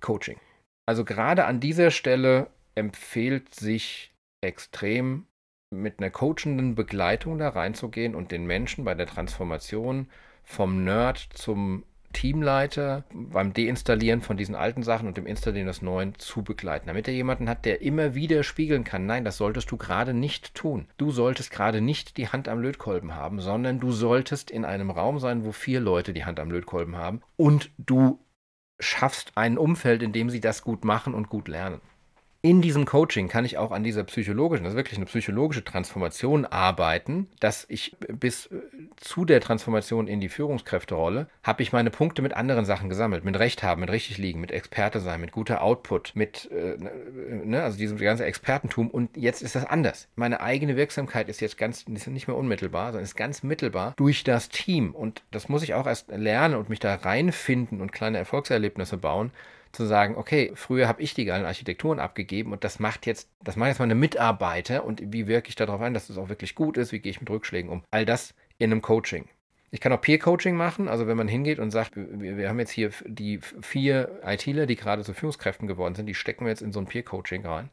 Coaching. 0.00 0.40
Also 0.86 1.04
gerade 1.04 1.44
an 1.44 1.60
dieser 1.60 1.92
Stelle 1.92 2.48
empfiehlt 2.74 3.54
sich 3.54 4.12
extrem 4.40 5.26
mit 5.72 5.98
einer 5.98 6.10
coachenden 6.10 6.74
Begleitung 6.74 7.38
da 7.38 7.50
reinzugehen 7.50 8.14
und 8.14 8.32
den 8.32 8.46
Menschen 8.46 8.84
bei 8.84 8.94
der 8.94 9.06
Transformation 9.06 10.08
vom 10.44 10.84
Nerd 10.84 11.28
zum 11.34 11.84
Teamleiter 12.16 13.04
beim 13.12 13.52
Deinstallieren 13.52 14.22
von 14.22 14.38
diesen 14.38 14.54
alten 14.54 14.82
Sachen 14.82 15.06
und 15.06 15.18
dem 15.18 15.26
Installieren 15.26 15.66
des 15.66 15.82
neuen 15.82 16.18
zu 16.18 16.42
begleiten, 16.42 16.86
damit 16.86 17.06
er 17.08 17.12
jemanden 17.14 17.46
hat, 17.46 17.66
der 17.66 17.82
immer 17.82 18.14
wieder 18.14 18.42
spiegeln 18.42 18.84
kann, 18.84 19.04
nein, 19.04 19.22
das 19.22 19.36
solltest 19.36 19.70
du 19.70 19.76
gerade 19.76 20.14
nicht 20.14 20.54
tun. 20.54 20.88
Du 20.96 21.10
solltest 21.10 21.50
gerade 21.50 21.82
nicht 21.82 22.16
die 22.16 22.28
Hand 22.28 22.48
am 22.48 22.60
Lötkolben 22.60 23.14
haben, 23.14 23.38
sondern 23.40 23.80
du 23.80 23.92
solltest 23.92 24.50
in 24.50 24.64
einem 24.64 24.90
Raum 24.90 25.18
sein, 25.18 25.44
wo 25.44 25.52
vier 25.52 25.78
Leute 25.78 26.14
die 26.14 26.24
Hand 26.24 26.40
am 26.40 26.50
Lötkolben 26.50 26.96
haben 26.96 27.20
und 27.36 27.70
du 27.76 28.18
schaffst 28.80 29.32
ein 29.34 29.58
Umfeld, 29.58 30.02
in 30.02 30.12
dem 30.12 30.30
sie 30.30 30.40
das 30.40 30.62
gut 30.62 30.86
machen 30.86 31.12
und 31.12 31.28
gut 31.28 31.48
lernen. 31.48 31.82
In 32.42 32.62
diesem 32.62 32.84
Coaching 32.84 33.28
kann 33.28 33.44
ich 33.44 33.58
auch 33.58 33.70
an 33.70 33.82
dieser 33.82 34.04
psychologischen, 34.04 34.64
das 34.64 34.74
ist 34.74 34.76
wirklich 34.76 34.98
eine 34.98 35.06
psychologische 35.06 35.64
Transformation 35.64 36.44
arbeiten, 36.44 37.28
dass 37.40 37.66
ich 37.68 37.96
bis 37.98 38.46
äh, 38.46 38.60
zu 38.96 39.24
der 39.24 39.40
Transformation 39.40 40.06
in 40.06 40.20
die 40.20 40.28
Führungskräfterolle 40.28 41.28
habe 41.42 41.62
ich 41.62 41.72
meine 41.72 41.90
Punkte 41.90 42.22
mit 42.22 42.34
anderen 42.34 42.64
Sachen 42.64 42.88
gesammelt, 42.88 43.24
mit 43.24 43.38
Recht 43.38 43.62
haben, 43.62 43.80
mit 43.80 43.90
richtig 43.90 44.18
liegen, 44.18 44.40
mit 44.40 44.52
Experte 44.52 45.00
sein, 45.00 45.20
mit 45.20 45.32
guter 45.32 45.62
Output, 45.62 46.12
mit 46.14 46.50
äh, 46.52 46.76
ne, 47.44 47.62
also 47.62 47.78
diesem 47.78 47.98
ganzen 47.98 48.24
Expertentum. 48.24 48.90
Und 48.90 49.16
jetzt 49.16 49.42
ist 49.42 49.54
das 49.54 49.64
anders. 49.64 50.08
Meine 50.14 50.40
eigene 50.40 50.76
Wirksamkeit 50.76 51.28
ist 51.28 51.40
jetzt 51.40 51.58
ganz 51.58 51.82
ist 51.82 52.06
nicht 52.06 52.28
mehr 52.28 52.36
unmittelbar, 52.36 52.92
sondern 52.92 53.04
ist 53.04 53.16
ganz 53.16 53.42
mittelbar 53.42 53.94
durch 53.96 54.24
das 54.24 54.48
Team. 54.48 54.94
Und 54.94 55.22
das 55.30 55.48
muss 55.48 55.62
ich 55.62 55.74
auch 55.74 55.86
erst 55.86 56.08
lernen 56.08 56.54
und 56.54 56.68
mich 56.68 56.80
da 56.80 56.94
reinfinden 56.94 57.80
und 57.80 57.92
kleine 57.92 58.18
Erfolgserlebnisse 58.18 58.98
bauen 58.98 59.32
zu 59.76 59.86
sagen, 59.86 60.16
okay, 60.16 60.52
früher 60.54 60.88
habe 60.88 61.02
ich 61.02 61.14
die 61.14 61.24
geilen 61.24 61.44
Architekturen 61.44 62.00
abgegeben 62.00 62.52
und 62.52 62.64
das 62.64 62.78
macht 62.78 63.06
jetzt, 63.06 63.30
das 63.42 63.56
macht 63.56 63.68
jetzt 63.68 63.78
meine 63.78 63.94
Mitarbeiter 63.94 64.84
und 64.84 65.00
wie 65.12 65.26
wirke 65.26 65.48
ich 65.48 65.54
darauf 65.54 65.80
ein, 65.80 65.94
dass 65.94 66.08
das 66.08 66.18
auch 66.18 66.28
wirklich 66.28 66.54
gut 66.54 66.76
ist, 66.76 66.92
wie 66.92 67.00
gehe 67.00 67.10
ich 67.10 67.20
mit 67.20 67.30
Rückschlägen 67.30 67.70
um. 67.70 67.82
All 67.90 68.04
das 68.04 68.34
in 68.58 68.72
einem 68.72 68.82
Coaching. 68.82 69.28
Ich 69.70 69.80
kann 69.80 69.92
auch 69.92 70.00
Peer-Coaching 70.00 70.56
machen, 70.56 70.88
also 70.88 71.06
wenn 71.06 71.16
man 71.16 71.28
hingeht 71.28 71.58
und 71.58 71.70
sagt, 71.70 71.96
wir, 71.96 72.36
wir 72.36 72.48
haben 72.48 72.58
jetzt 72.58 72.70
hier 72.70 72.90
die 73.04 73.40
vier 73.60 74.20
ITler, 74.24 74.66
die 74.66 74.76
gerade 74.76 75.02
zu 75.02 75.12
Führungskräften 75.12 75.68
geworden 75.68 75.94
sind, 75.94 76.06
die 76.06 76.14
stecken 76.14 76.44
wir 76.44 76.50
jetzt 76.50 76.62
in 76.62 76.72
so 76.72 76.80
ein 76.80 76.86
Peer-Coaching 76.86 77.44
rein 77.44 77.70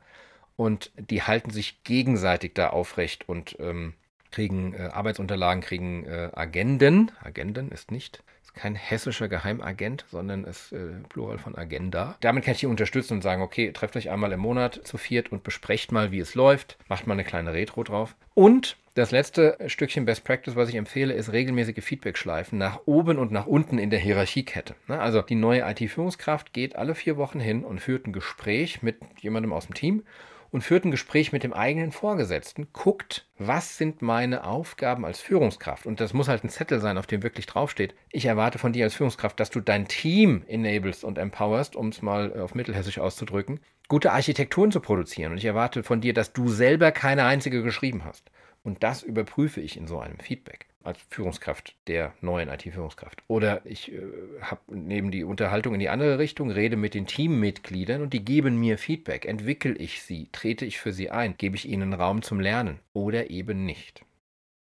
und 0.56 0.92
die 0.98 1.24
halten 1.24 1.52
sich 1.52 1.84
gegenseitig 1.84 2.54
da 2.56 2.70
aufrecht 2.70 3.30
und 3.30 3.56
ähm, 3.60 3.94
kriegen 4.34 4.74
äh, 4.74 4.90
Arbeitsunterlagen, 4.92 5.62
kriegen 5.62 6.06
äh, 6.06 6.30
Agenden. 6.34 7.12
Agenden 7.22 7.72
ist 7.72 7.92
nicht 7.92 8.24
kein 8.54 8.76
hessischer 8.76 9.28
Geheimagent, 9.28 10.06
sondern 10.12 10.44
ist 10.44 10.72
äh, 10.74 10.78
Plural 11.10 11.38
von 11.38 11.56
Agenda. 11.56 12.18
Damit 12.20 12.44
kann 12.44 12.54
ich 12.54 12.60
die 12.60 12.68
unterstützen 12.68 13.16
und 13.16 13.22
sagen, 13.22 13.42
okay, 13.42 13.72
trefft 13.72 13.96
euch 13.96 14.10
einmal 14.10 14.32
im 14.32 14.40
Monat 14.40 14.82
zu 14.84 14.98
viert 14.98 15.32
und 15.32 15.44
besprecht 15.44 15.92
mal, 15.92 16.12
wie 16.12 16.20
es 16.20 16.36
läuft. 16.36 16.78
Macht 16.88 17.08
mal 17.08 17.14
eine 17.14 17.24
kleine 17.24 17.54
Retro 17.54 17.84
drauf. 17.84 18.16
Und 18.34 18.78
das 18.96 19.10
letzte 19.10 19.58
Stückchen 19.66 20.06
Best 20.06 20.24
Practice, 20.24 20.56
was 20.56 20.70
ich 20.70 20.76
empfehle, 20.76 21.14
ist 21.14 21.32
regelmäßige 21.32 21.84
Feedback-Schleifen 21.84 22.60
nach 22.60 22.82
oben 22.86 23.18
und 23.18 23.32
nach 23.32 23.48
unten 23.48 23.80
in 23.80 23.90
der 23.90 24.00
Hierarchiekette. 24.00 24.76
Ne, 24.88 25.00
also 25.00 25.24
die 25.24 25.36
neue 25.36 25.62
IT-Führungskraft 25.62 26.54
geht 26.54 26.76
alle 26.76 26.94
vier 26.94 27.18
Wochen 27.18 27.40
hin 27.40 27.64
und 27.64 27.82
führt 27.82 28.06
ein 28.06 28.14
Gespräch 28.14 28.84
mit 28.84 28.98
jemandem 29.20 29.52
aus 29.52 29.66
dem 29.66 29.74
Team 29.74 30.04
und 30.54 30.62
führt 30.62 30.86
ein 30.86 30.92
Gespräch 30.92 31.32
mit 31.32 31.42
dem 31.42 31.52
eigenen 31.52 31.92
Vorgesetzten, 31.92 32.68
guckt, 32.74 33.26
was 33.40 33.76
sind 33.76 34.04
meine 34.04 34.44
Aufgaben 34.46 35.04
als 35.04 35.20
Führungskraft. 35.20 35.88
Und 35.88 36.00
das 36.00 36.14
muss 36.14 36.28
halt 36.28 36.44
ein 36.44 36.50
Zettel 36.50 36.80
sein, 36.80 37.00
auf 37.00 37.08
dem 37.08 37.24
wirklich 37.24 37.48
draufsteht. 37.48 37.96
Ich 38.12 38.26
erwarte 38.26 38.60
von 38.60 38.72
dir 38.72 38.86
als 38.86 38.94
Führungskraft, 38.94 39.40
dass 39.40 39.50
du 39.50 39.62
dein 39.62 39.88
Team 39.88 40.44
enablest 40.48 41.04
und 41.04 41.18
empowerst, 41.18 41.76
um 41.76 41.88
es 41.88 42.04
mal 42.04 42.40
auf 42.40 42.54
mittelhessisch 42.54 43.00
auszudrücken, 43.00 43.62
gute 43.88 44.12
Architekturen 44.12 44.72
zu 44.72 44.80
produzieren. 44.80 45.32
Und 45.32 45.40
ich 45.40 45.46
erwarte 45.46 45.82
von 45.82 46.02
dir, 46.02 46.14
dass 46.14 46.34
du 46.34 46.48
selber 46.48 46.92
keine 46.92 47.26
einzige 47.26 47.64
geschrieben 47.64 48.06
hast. 48.06 48.30
Und 48.62 48.84
das 48.84 49.02
überprüfe 49.02 49.60
ich 49.60 49.76
in 49.76 49.88
so 49.88 50.00
einem 50.00 50.20
Feedback 50.20 50.68
als 50.84 51.00
Führungskraft 51.10 51.76
der 51.88 52.14
neuen 52.22 52.50
IT-Führungskraft. 52.50 53.24
Oder 53.28 53.66
ich 53.66 53.92
äh, 53.92 54.02
habe 54.42 54.62
neben 54.68 55.12
die 55.12 55.24
Unterhaltung 55.24 55.74
in 55.74 55.80
die 55.80 55.90
andere 55.90 56.20
Richtung, 56.20 56.52
rede 56.52 56.76
mit 56.76 56.94
den 56.94 57.08
Teammitgliedern 57.08 58.02
und 58.02 58.14
die 58.14 58.24
geben 58.24 58.60
mir 58.60 58.78
Feedback. 58.78 59.26
Entwickle 59.26 59.74
ich 59.74 60.02
sie? 60.02 60.30
Trete 60.32 60.66
ich 60.66 60.80
für 60.80 60.92
sie 60.92 61.10
ein? 61.10 61.38
Gebe 61.38 61.56
ich 61.56 61.68
ihnen 61.68 61.94
Raum 61.94 62.22
zum 62.22 62.40
Lernen? 62.40 62.80
Oder 62.94 63.30
eben 63.30 63.66
nicht? 63.66 64.06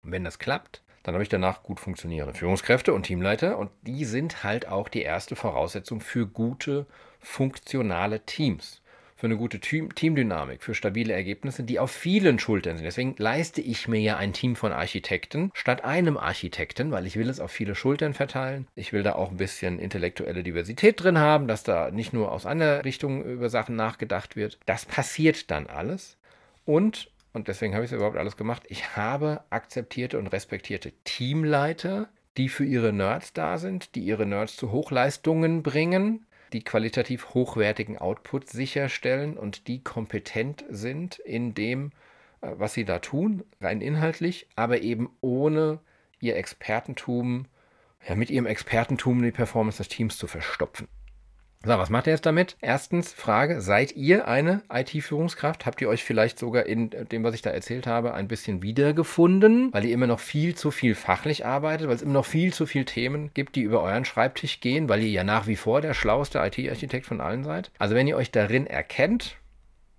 Und 0.03 0.12
wenn 0.12 0.24
das 0.24 0.39
klappt, 0.39 0.84
dann 1.03 1.15
habe 1.15 1.24
ich 1.24 1.30
danach 1.30 1.63
gut 1.63 1.80
funktionierende 1.80 2.38
Führungskräfte 2.38 2.94
und 2.94 3.03
Teamleiter 3.03 3.58
und 3.58 3.72
die 3.82 4.06
sind 4.06 4.44
halt 4.44 4.68
auch 4.68 4.88
die 4.88 5.01
erste 5.01 5.36
Voraussetzung 5.36 6.00
für 6.00 6.27
gute, 6.27 6.86
funktionale 7.20 8.25
Teams 8.25 8.82
für 9.21 9.27
eine 9.27 9.37
gute 9.37 9.59
Team 9.59 9.93
Teamdynamik, 9.93 10.63
für 10.63 10.73
stabile 10.73 11.13
Ergebnisse, 11.13 11.61
die 11.61 11.77
auf 11.77 11.91
vielen 11.91 12.39
Schultern 12.39 12.77
sind. 12.77 12.85
Deswegen 12.85 13.13
leiste 13.19 13.61
ich 13.61 13.87
mir 13.87 13.99
ja 13.99 14.17
ein 14.17 14.33
Team 14.33 14.55
von 14.55 14.71
Architekten 14.71 15.51
statt 15.53 15.83
einem 15.83 16.17
Architekten, 16.17 16.89
weil 16.89 17.05
ich 17.05 17.17
will 17.17 17.29
es 17.29 17.39
auf 17.39 17.51
viele 17.51 17.75
Schultern 17.75 18.15
verteilen. 18.15 18.67
Ich 18.73 18.93
will 18.93 19.03
da 19.03 19.13
auch 19.13 19.29
ein 19.29 19.37
bisschen 19.37 19.77
intellektuelle 19.77 20.41
Diversität 20.41 21.03
drin 21.03 21.19
haben, 21.19 21.47
dass 21.47 21.61
da 21.61 21.91
nicht 21.91 22.13
nur 22.13 22.31
aus 22.31 22.47
einer 22.47 22.83
Richtung 22.83 23.23
über 23.23 23.49
Sachen 23.49 23.75
nachgedacht 23.75 24.35
wird. 24.35 24.57
Das 24.65 24.87
passiert 24.87 25.51
dann 25.51 25.67
alles. 25.67 26.17
Und, 26.65 27.11
und 27.31 27.47
deswegen 27.47 27.75
habe 27.75 27.85
ich 27.85 27.91
es 27.91 27.95
überhaupt 27.95 28.17
alles 28.17 28.37
gemacht, 28.37 28.63
ich 28.69 28.95
habe 28.95 29.43
akzeptierte 29.51 30.17
und 30.17 30.25
respektierte 30.33 30.93
Teamleiter, 31.03 32.09
die 32.37 32.49
für 32.49 32.65
ihre 32.65 32.91
Nerds 32.91 33.33
da 33.33 33.59
sind, 33.59 33.93
die 33.93 34.01
ihre 34.01 34.25
Nerds 34.25 34.55
zu 34.55 34.71
Hochleistungen 34.71 35.61
bringen, 35.61 36.25
die 36.53 36.63
qualitativ 36.63 37.34
hochwertigen 37.34 37.98
Output 37.98 38.50
sicherstellen 38.50 39.38
und 39.38 39.67
die 39.67 39.84
kompetent 39.84 40.65
sind 40.70 41.20
in 41.20 41.53
dem, 41.53 41.91
äh, 42.41 42.51
was 42.58 42.74
sie 42.74 42.86
da 42.86 43.00
tun, 43.00 43.43
rein 43.60 43.81
inhaltlich, 43.81 44.48
aber 44.55 44.81
eben 44.81 45.10
ohne 45.22 45.79
ihr 46.20 46.36
Expertentum, 46.36 47.46
ja, 48.08 48.15
mit 48.15 48.29
ihrem 48.29 48.46
Expertentum 48.46 49.22
die 49.22 49.31
Performance 49.31 49.77
des 49.77 49.88
Teams 49.88 50.17
zu 50.17 50.27
verstopfen. 50.27 50.88
So, 51.63 51.77
was 51.77 51.91
macht 51.91 52.08
ihr 52.08 52.13
jetzt 52.13 52.25
damit? 52.25 52.58
Erstens, 52.60 53.13
Frage, 53.13 53.62
seid 53.62 53.96
ihr 53.96 54.27
eine 54.27 54.63
IT-Führungskraft? 54.74 55.68
Habt 55.68 55.80
ihr 55.80 55.89
euch 55.89 56.03
vielleicht 56.03 56.39
sogar 56.39 56.65
in 56.65 56.89
dem, 56.89 57.24
was 57.24 57.36
ich 57.36 57.44
da 57.44 57.51
erzählt 57.51 57.86
habe, 57.86 58.15
ein 58.15 58.27
bisschen 58.27 58.63
wiedergefunden, 58.63 59.72
weil 59.72 59.86
ihr 59.86 59.94
immer 59.94 60.08
noch 60.08 60.20
viel 60.20 60.56
zu 60.56 60.72
viel 60.72 60.96
fachlich 60.96 61.46
arbeitet, 61.46 61.88
weil 61.88 61.96
es 61.96 62.01
immer 62.01 62.13
noch 62.13 62.25
viel 62.25 62.51
zu 62.51 62.65
viele 62.65 62.86
Themen 62.86 63.30
gibt, 63.36 63.56
die 63.56 63.62
über 63.62 63.84
euren 63.84 64.06
Schreibtisch 64.06 64.60
gehen, 64.60 64.89
weil 64.89 65.03
ihr 65.03 65.10
ja 65.10 65.24
nach 65.24 65.46
wie 65.46 65.56
vor 65.56 65.82
der 65.82 65.94
schlauste 65.94 66.39
IT-Architekt 66.39 67.06
von 67.06 67.22
allen 67.22 67.44
seid? 67.44 67.70
Also 67.77 67.94
wenn 67.94 68.08
ihr 68.08 68.18
euch 68.18 68.32
darin 68.32 68.65
erkennt, 68.65 69.38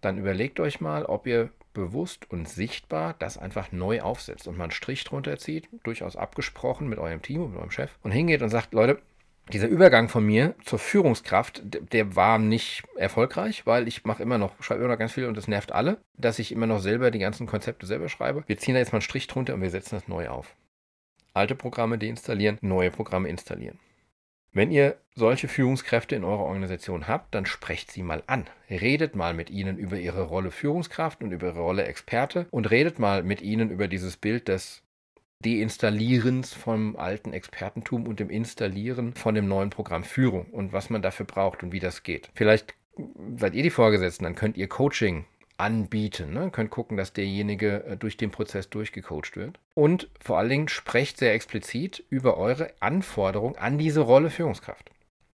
dann 0.00 0.18
überlegt 0.18 0.58
euch 0.58 0.80
mal, 0.80 1.04
ob 1.04 1.28
ihr 1.28 1.50
bewusst 1.74 2.28
und 2.28 2.48
sichtbar 2.48 3.14
das 3.20 3.38
einfach 3.38 3.70
neu 3.70 4.00
aufsetzt 4.02 4.48
und 4.48 4.58
mal 4.58 4.64
einen 4.64 4.72
Strich 4.72 5.04
drunter 5.04 5.38
zieht, 5.38 5.68
durchaus 5.84 6.16
abgesprochen 6.16 6.88
mit 6.88 6.98
eurem 6.98 7.22
Team 7.22 7.42
und 7.42 7.50
mit 7.52 7.60
eurem 7.60 7.70
Chef 7.70 7.92
und 8.02 8.10
hingeht 8.10 8.42
und 8.42 8.48
sagt, 8.48 8.74
Leute, 8.74 8.98
dieser 9.50 9.68
Übergang 9.68 10.08
von 10.08 10.24
mir 10.24 10.54
zur 10.64 10.78
Führungskraft, 10.78 11.62
der 11.64 12.14
war 12.14 12.38
nicht 12.38 12.84
erfolgreich, 12.96 13.66
weil 13.66 13.88
ich 13.88 14.04
mache 14.04 14.22
immer 14.22 14.38
noch, 14.38 14.62
schreibe 14.62 14.80
immer 14.80 14.92
noch 14.92 14.98
ganz 14.98 15.12
viel 15.12 15.26
und 15.26 15.36
das 15.36 15.48
nervt 15.48 15.72
alle, 15.72 15.98
dass 16.16 16.38
ich 16.38 16.52
immer 16.52 16.66
noch 16.66 16.78
selber 16.78 17.10
die 17.10 17.18
ganzen 17.18 17.46
Konzepte 17.46 17.86
selber 17.86 18.08
schreibe. 18.08 18.44
Wir 18.46 18.58
ziehen 18.58 18.74
da 18.74 18.80
jetzt 18.80 18.92
mal 18.92 18.98
einen 18.98 19.02
Strich 19.02 19.26
drunter 19.26 19.54
und 19.54 19.62
wir 19.62 19.70
setzen 19.70 19.96
das 19.96 20.08
neu 20.08 20.28
auf. 20.28 20.54
Alte 21.34 21.54
Programme 21.54 21.98
deinstallieren, 21.98 22.58
neue 22.60 22.90
Programme 22.90 23.28
installieren. 23.28 23.78
Wenn 24.54 24.70
ihr 24.70 24.98
solche 25.14 25.48
Führungskräfte 25.48 26.14
in 26.14 26.24
eurer 26.24 26.44
Organisation 26.44 27.08
habt, 27.08 27.34
dann 27.34 27.46
sprecht 27.46 27.90
sie 27.90 28.02
mal 28.02 28.22
an. 28.26 28.44
Redet 28.68 29.16
mal 29.16 29.32
mit 29.32 29.48
ihnen 29.48 29.78
über 29.78 29.98
ihre 29.98 30.22
Rolle 30.24 30.50
Führungskraft 30.50 31.22
und 31.22 31.32
über 31.32 31.48
ihre 31.48 31.60
Rolle 31.60 31.84
Experte 31.84 32.46
und 32.50 32.70
redet 32.70 32.98
mal 32.98 33.22
mit 33.22 33.40
ihnen 33.40 33.70
über 33.70 33.88
dieses 33.88 34.18
Bild 34.18 34.48
des 34.48 34.82
Deinstallierens 35.42 36.54
vom 36.54 36.96
alten 36.96 37.32
Expertentum 37.32 38.06
und 38.06 38.20
dem 38.20 38.30
Installieren 38.30 39.14
von 39.14 39.34
dem 39.34 39.48
neuen 39.48 39.70
Programm 39.70 40.04
Führung 40.04 40.46
und 40.46 40.72
was 40.72 40.90
man 40.90 41.02
dafür 41.02 41.26
braucht 41.26 41.62
und 41.62 41.72
wie 41.72 41.80
das 41.80 42.02
geht. 42.02 42.30
Vielleicht 42.34 42.74
seid 43.36 43.54
ihr 43.54 43.62
die 43.62 43.70
Vorgesetzten, 43.70 44.24
dann 44.24 44.34
könnt 44.34 44.56
ihr 44.56 44.68
Coaching 44.68 45.24
anbieten. 45.62 46.32
Ne? 46.32 46.50
Könnt 46.50 46.70
gucken, 46.70 46.96
dass 46.96 47.12
derjenige 47.12 47.84
äh, 47.84 47.96
durch 47.96 48.16
den 48.16 48.30
Prozess 48.30 48.68
durchgecoacht 48.68 49.36
wird. 49.36 49.58
Und 49.74 50.08
vor 50.20 50.38
allen 50.38 50.48
Dingen 50.48 50.68
sprecht 50.68 51.18
sehr 51.18 51.34
explizit 51.34 52.04
über 52.10 52.36
eure 52.36 52.72
Anforderung 52.80 53.56
an 53.56 53.78
diese 53.78 54.00
Rolle 54.00 54.30
Führungskraft. 54.30 54.90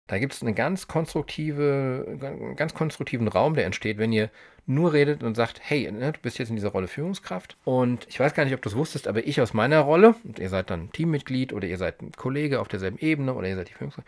Da 0.07 0.19
gibt 0.19 0.33
es 0.33 0.43
einen 0.43 0.55
ganz, 0.55 0.88
konstruktive, 0.88 2.55
ganz 2.57 2.73
konstruktiven 2.75 3.29
Raum, 3.29 3.55
der 3.55 3.67
entsteht, 3.67 3.99
wenn 3.99 4.12
ihr 4.12 4.31
nur 4.69 4.93
redet 4.93 5.23
und 5.23 5.35
sagt, 5.35 5.61
hey, 5.63 5.91
ne, 5.91 6.13
du 6.13 6.21
bist 6.21 6.39
jetzt 6.39 6.51
in 6.51 6.57
dieser 6.57 6.69
Rolle 6.69 6.89
Führungskraft. 6.89 7.57
Und 7.65 8.07
ich 8.09 8.21
weiß 8.21 8.35
gar 8.35 8.45
nicht, 8.45 8.55
ob 8.55 8.63
du 8.63 8.69
es 8.69 8.77
wusstest, 8.77 9.09
aber 9.09 9.27
ich 9.27 9.41
aus 9.41 9.55
meiner 9.55 9.81
Rolle, 9.81 10.15
und 10.25 10.39
ihr 10.39 10.49
seid 10.49 10.71
dann 10.71 10.93
Teammitglied 10.93 11.53
oder 11.53 11.67
ihr 11.67 11.79
seid 11.79 12.03
ein 12.03 12.13
Kollege 12.13 12.61
auf 12.61 12.69
derselben 12.69 12.99
Ebene 12.99 13.35
oder 13.35 13.49
ihr 13.49 13.57
seid 13.57 13.69
die 13.69 13.75
Führungskraft, 13.75 14.07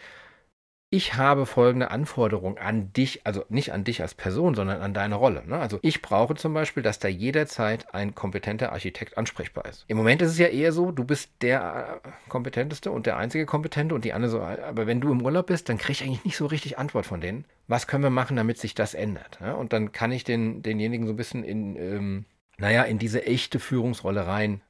ich 0.93 1.15
habe 1.15 1.47
folgende 1.47 1.93
Anforderung 1.93 2.59
an 2.59 2.93
dich, 2.93 3.25
also 3.25 3.45
nicht 3.49 3.73
an 3.73 3.85
dich 3.85 4.03
als 4.03 4.15
Person, 4.15 4.57
sondern 4.57 4.83
an 4.83 4.93
deine 4.93 5.15
Rolle. 5.15 5.45
Ne? 5.47 5.57
Also 5.57 5.79
ich 5.83 6.03
brauche 6.03 6.35
zum 6.35 6.53
Beispiel, 6.53 6.83
dass 6.83 6.99
da 6.99 7.07
jederzeit 7.07 7.95
ein 7.95 8.17
kompetenter 8.17 8.73
Architekt 8.73 9.17
ansprechbar 9.17 9.67
ist. 9.67 9.85
Im 9.87 9.97
Moment 9.97 10.21
ist 10.21 10.33
es 10.33 10.39
ja 10.39 10.49
eher 10.49 10.73
so, 10.73 10.91
du 10.91 11.05
bist 11.05 11.31
der 11.43 12.01
äh, 12.05 12.09
kompetenteste 12.29 12.91
und 12.91 13.07
der 13.07 13.19
einzige 13.19 13.47
Kompetente 13.47 13.95
und 13.95 14.05
die 14.05 14.13
andere 14.13 14.31
so, 14.33 14.41
aber 14.41 14.89
wenn 14.89 15.01
du 15.01 15.13
im 15.13 15.23
Urlaub 15.23 15.47
bist, 15.47 15.69
dann 15.69 15.79
kriege 15.79 15.93
ich 15.93 16.03
eigentlich 16.03 16.25
nicht 16.25 16.37
so 16.37 16.47
richtig 16.47 16.77
Antwort 16.77 17.07
von 17.07 17.21
denen. 17.21 17.45
Was 17.69 17.87
können 17.87 18.03
wir 18.03 18.11
machen, 18.11 18.37
damit 18.37 18.59
sich 18.59 18.75
das 18.75 18.95
ändert? 18.95 19.39
Ja? 19.41 19.53
Und 19.53 19.73
dann 19.73 19.93
kann 19.93 20.11
ich 20.11 20.25
den, 20.25 20.63
denjenigen 20.63 21.07
so 21.07 21.13
ein 21.13 21.17
bisschen 21.17 21.45
in, 21.45 21.77
ähm, 21.77 22.25
naja, 22.59 22.83
in 22.83 22.99
diese 22.99 23.25
echte 23.25 23.61
Führungsrolle 23.61 24.27
rein 24.27 24.61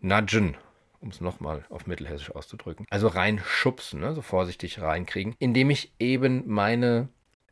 nudgen 0.00 0.56
um 1.06 1.12
es 1.12 1.20
nochmal 1.20 1.64
auf 1.70 1.86
Mittelhessisch 1.86 2.32
auszudrücken. 2.32 2.84
Also 2.90 3.06
reinschubsen, 3.06 4.00
ne? 4.00 4.12
so 4.12 4.22
vorsichtig 4.22 4.80
reinkriegen, 4.80 5.34
indem 5.38 5.70
ich 5.70 5.92
eben 5.98 6.42
meine 6.46 7.08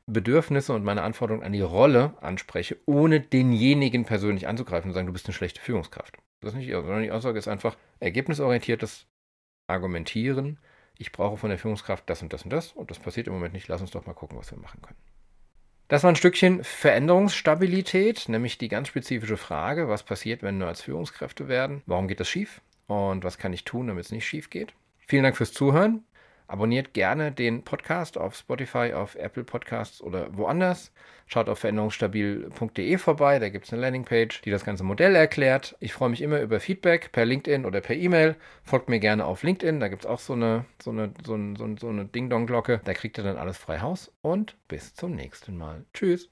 Bedürfnisse 0.06 0.74
und 0.74 0.84
meine 0.84 1.02
Anforderungen 1.02 1.46
an 1.46 1.52
die 1.52 1.62
Rolle 1.62 2.14
anspreche, 2.20 2.76
ohne 2.84 3.20
denjenigen 3.20 4.04
persönlich 4.04 4.48
anzugreifen 4.48 4.90
und 4.90 4.94
sagen, 4.94 5.06
du 5.06 5.12
bist 5.12 5.26
eine 5.26 5.34
schlechte 5.34 5.60
Führungskraft. 5.60 6.18
Das 6.40 6.52
ist 6.52 6.58
nicht, 6.58 6.70
sondern 6.70 7.02
die 7.02 7.12
Aussage 7.12 7.38
ist 7.38 7.48
einfach 7.48 7.76
ergebnisorientiertes 8.00 9.06
Argumentieren. 9.66 10.58
Ich 10.98 11.12
brauche 11.12 11.38
von 11.38 11.48
der 11.48 11.58
Führungskraft 11.58 12.10
das 12.10 12.22
und 12.22 12.32
das 12.32 12.42
und 12.42 12.52
das 12.52 12.72
und 12.72 12.90
das 12.90 12.98
passiert 12.98 13.28
im 13.28 13.32
Moment 13.32 13.54
nicht. 13.54 13.68
Lass 13.68 13.80
uns 13.80 13.92
doch 13.92 14.04
mal 14.04 14.12
gucken, 14.12 14.36
was 14.36 14.50
wir 14.50 14.58
machen 14.58 14.82
können. 14.82 14.98
Das 15.88 16.02
war 16.02 16.10
ein 16.10 16.16
Stückchen 16.16 16.64
Veränderungsstabilität, 16.64 18.28
nämlich 18.28 18.58
die 18.58 18.68
ganz 18.68 18.88
spezifische 18.88 19.36
Frage, 19.36 19.88
was 19.88 20.02
passiert, 20.02 20.42
wenn 20.42 20.58
Nerds 20.58 20.82
Führungskräfte 20.82 21.46
werden? 21.46 21.82
Warum 21.86 22.08
geht 22.08 22.20
das 22.20 22.28
schief? 22.28 22.60
Und 22.86 23.24
was 23.24 23.38
kann 23.38 23.52
ich 23.52 23.64
tun, 23.64 23.88
damit 23.88 24.04
es 24.04 24.12
nicht 24.12 24.26
schief 24.26 24.50
geht? 24.50 24.74
Vielen 25.06 25.22
Dank 25.22 25.36
fürs 25.36 25.52
Zuhören. 25.52 26.04
Abonniert 26.46 26.92
gerne 26.92 27.32
den 27.32 27.62
Podcast 27.62 28.18
auf 28.18 28.36
Spotify, 28.36 28.92
auf 28.92 29.14
Apple 29.14 29.44
Podcasts 29.44 30.02
oder 30.02 30.36
woanders. 30.36 30.92
Schaut 31.26 31.48
auf 31.48 31.58
veränderungsstabil.de 31.60 32.98
vorbei, 32.98 33.38
da 33.38 33.48
gibt 33.48 33.64
es 33.64 33.72
eine 33.72 33.80
Landingpage, 33.80 34.42
die 34.42 34.50
das 34.50 34.64
ganze 34.64 34.84
Modell 34.84 35.16
erklärt. 35.16 35.74
Ich 35.80 35.94
freue 35.94 36.10
mich 36.10 36.20
immer 36.20 36.40
über 36.40 36.60
Feedback 36.60 37.12
per 37.12 37.24
LinkedIn 37.24 37.64
oder 37.64 37.80
per 37.80 37.96
E-Mail. 37.96 38.36
Folgt 38.62 38.90
mir 38.90 39.00
gerne 39.00 39.24
auf 39.24 39.42
LinkedIn, 39.42 39.80
da 39.80 39.88
gibt 39.88 40.04
es 40.04 40.10
auch 40.10 40.18
so 40.18 40.34
eine, 40.34 40.66
so 40.82 40.90
eine, 40.90 41.14
so 41.24 41.32
eine, 41.32 41.56
so 41.78 41.88
eine 41.88 42.04
Ding-Dong-Glocke. 42.04 42.82
Da 42.84 42.92
kriegt 42.92 43.16
ihr 43.16 43.24
dann 43.24 43.38
alles 43.38 43.56
frei 43.56 43.80
Haus 43.80 44.12
und 44.20 44.54
bis 44.68 44.94
zum 44.94 45.14
nächsten 45.14 45.56
Mal. 45.56 45.86
Tschüss. 45.94 46.28